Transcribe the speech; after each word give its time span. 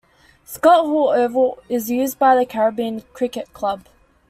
Scott 0.45 0.87
Hall 0.87 1.09
Oval 1.09 1.61
is 1.69 1.91
used 1.91 2.17
by 2.17 2.35
the 2.35 2.43
Caribbean 2.43 3.01
Cricket 3.13 3.53
Club. 3.53 3.85